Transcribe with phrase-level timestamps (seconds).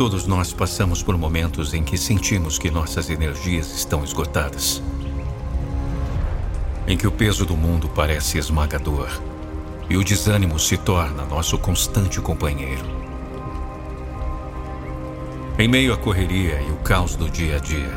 [0.00, 4.82] Todos nós passamos por momentos em que sentimos que nossas energias estão esgotadas.
[6.86, 9.10] Em que o peso do mundo parece esmagador
[9.90, 12.82] e o desânimo se torna nosso constante companheiro.
[15.58, 17.92] Em meio à correria e o caos do dia a dia,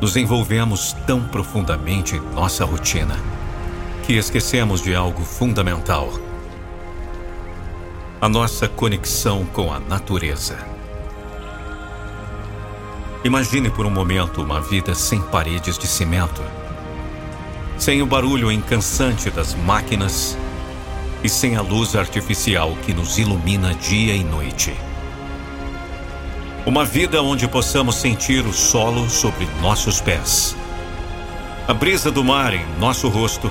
[0.00, 3.16] nos envolvemos tão profundamente em nossa rotina
[4.04, 6.12] que esquecemos de algo fundamental:
[8.20, 10.58] a nossa conexão com a natureza.
[13.22, 16.42] Imagine por um momento uma vida sem paredes de cimento,
[17.76, 20.36] sem o barulho incansante das máquinas
[21.22, 24.74] e sem a luz artificial que nos ilumina dia e noite.
[26.66, 30.56] Uma vida onde possamos sentir o solo sobre nossos pés,
[31.68, 33.48] a brisa do mar em nosso rosto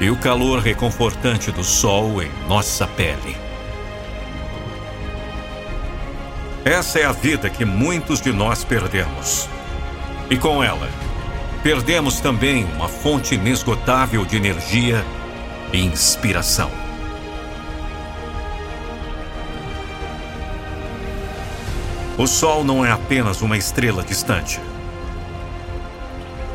[0.00, 3.49] e o calor reconfortante do sol em nossa pele.
[6.70, 9.48] Essa é a vida que muitos de nós perdemos.
[10.30, 10.88] E com ela,
[11.64, 15.04] perdemos também uma fonte inesgotável de energia
[15.72, 16.70] e inspiração.
[22.16, 24.60] O Sol não é apenas uma estrela distante.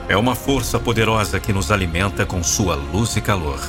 [0.08, 3.60] É uma força poderosa que nos alimenta com sua luz e calor.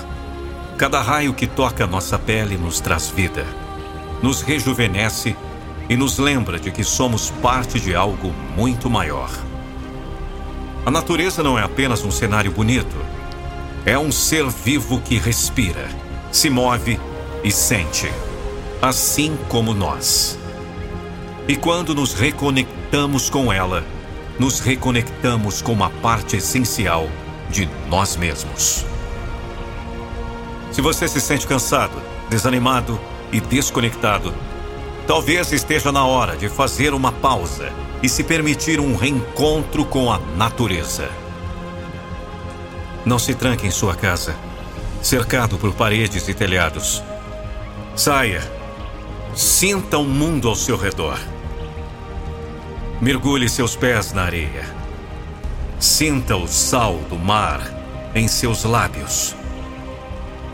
[0.79, 3.45] Cada raio que toca nossa pele nos traz vida,
[4.23, 5.37] nos rejuvenesce
[5.89, 9.31] e nos lembra de que somos parte de algo muito maior.
[10.85, 12.97] A natureza não é apenas um cenário bonito
[13.87, 15.89] é um ser vivo que respira,
[16.33, 16.99] se move
[17.45, 18.11] e sente,
[18.83, 20.37] assim como nós.
[21.47, 23.85] E quando nos reconectamos com ela,
[24.41, 27.09] nos reconectamos com uma parte essencial
[27.49, 28.85] de nós mesmos.
[30.73, 32.99] Se você se sente cansado, desanimado
[33.31, 34.35] e desconectado,
[35.07, 40.19] talvez esteja na hora de fazer uma pausa e se permitir um reencontro com a
[40.37, 41.09] natureza.
[43.05, 44.35] Não se tranque em sua casa,
[45.01, 47.03] cercado por paredes e telhados.
[47.95, 48.43] Saia.
[49.35, 51.19] Sinta o mundo ao seu redor.
[53.01, 54.65] Mergulhe seus pés na areia.
[55.79, 57.61] Sinta o sal do mar
[58.15, 59.37] em seus lábios.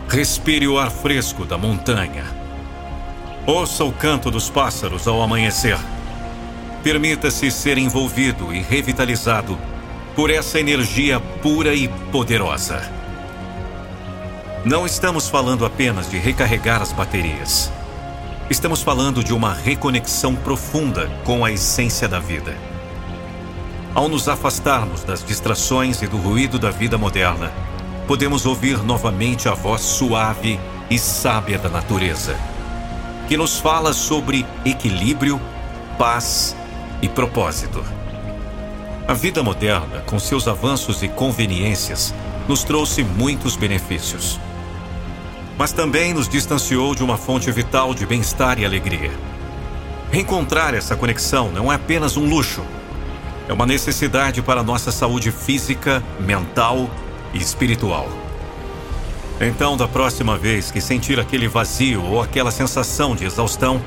[0.09, 2.42] Respire o ar fresco da montanha.
[3.45, 5.77] Ouça o canto dos pássaros ao amanhecer.
[6.81, 9.57] Permita-se ser envolvido e revitalizado
[10.15, 12.89] por essa energia pura e poderosa.
[14.63, 17.69] Não estamos falando apenas de recarregar as baterias.
[18.49, 22.55] Estamos falando de uma reconexão profunda com a essência da vida.
[23.93, 27.51] Ao nos afastarmos das distrações e do ruído da vida moderna,
[28.07, 30.57] podemos ouvir novamente a voz suave
[30.89, 32.37] e sábia da natureza,
[33.27, 35.39] que nos fala sobre equilíbrio,
[35.97, 36.55] paz
[37.01, 37.83] e propósito.
[39.07, 42.13] A vida moderna, com seus avanços e conveniências,
[42.47, 44.39] nos trouxe muitos benefícios.
[45.57, 49.11] Mas também nos distanciou de uma fonte vital de bem-estar e alegria.
[50.11, 52.63] Reencontrar essa conexão não é apenas um luxo,
[53.47, 56.89] é uma necessidade para nossa saúde física, mental
[57.33, 58.22] e espiritual.
[59.39, 63.81] Então, da próxima vez que sentir aquele vazio ou aquela sensação de exaustão,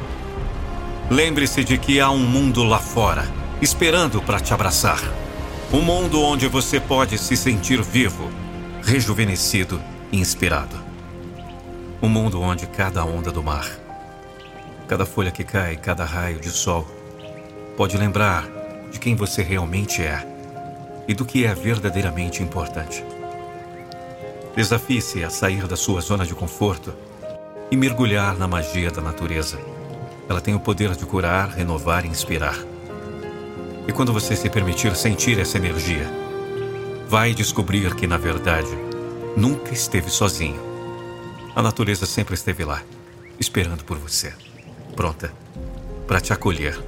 [1.11, 3.27] lembre-se de que há um mundo lá fora
[3.61, 5.01] esperando para te abraçar.
[5.73, 8.31] Um mundo onde você pode se sentir vivo,
[8.83, 9.81] rejuvenescido
[10.13, 10.77] e inspirado.
[12.03, 13.67] Um mundo onde cada onda do mar,
[14.87, 16.87] cada folha que cai, cada raio de sol,
[17.77, 18.47] pode lembrar
[18.93, 20.25] de quem você realmente é
[21.09, 23.03] e do que é verdadeiramente importante.
[24.57, 26.95] Desafie-se a sair da sua zona de conforto
[27.71, 29.59] e mergulhar na magia da natureza.
[30.27, 32.57] Ela tem o poder de curar, renovar e inspirar.
[33.87, 36.11] E quando você se permitir sentir essa energia,
[37.07, 38.71] vai descobrir que, na verdade,
[39.37, 40.59] nunca esteve sozinho.
[41.55, 42.83] A natureza sempre esteve lá,
[43.39, 44.33] esperando por você,
[44.97, 45.31] pronta
[46.07, 46.83] para te acolher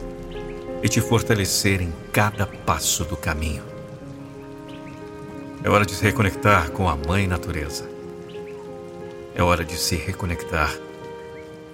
[0.82, 3.67] e te fortalecer em cada passo do caminho.
[5.62, 7.88] É hora de se reconectar com a Mãe Natureza.
[9.34, 10.72] É hora de se reconectar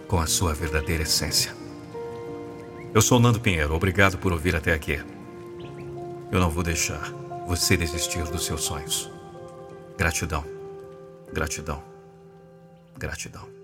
[0.09, 1.55] com a sua verdadeira essência.
[2.95, 5.05] Eu sou Nando Pinheiro, obrigado por ouvir até aqui.
[6.33, 7.13] Eu não vou deixar
[7.47, 9.11] você desistir dos seus sonhos.
[9.99, 10.45] Gratidão,
[11.33, 11.83] gratidão,
[12.97, 13.64] gratidão.